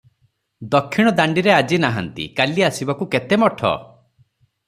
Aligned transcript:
ଦକ୍ଷିଣ 0.75 1.11
ଦାଣ୍ଡିରେ 1.19 1.51
ଆଜି 1.57 1.79
ନାହାନ୍ତି, 1.83 2.25
କାଲି 2.41 2.65
ଆସିବାକୁ 2.71 3.09
କେତେ 3.17 3.41
ମଠ? 3.45 3.77